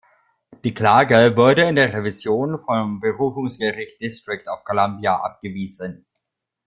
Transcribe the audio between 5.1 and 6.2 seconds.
abgewiesen.